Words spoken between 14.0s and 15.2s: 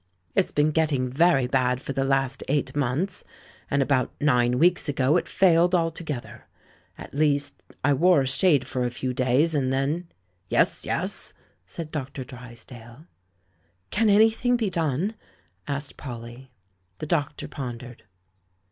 anything be done?"